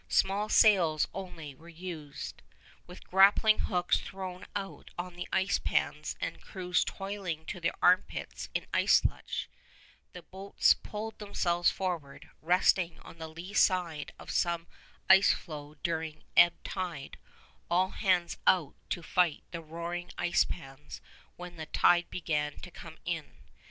[0.09, 2.41] Small sails only were used.
[2.87, 8.49] With grappling hooks thrown out on the ice pans and crews toiling to their armpits
[8.55, 9.47] in ice slush,
[10.13, 14.65] the boats pulled themselves forward, resting on the lee side of some
[15.07, 17.19] ice floe during ebb tide,
[17.69, 20.99] all hands out to fight the roaring ice pans
[21.35, 23.33] when the tide began to come in.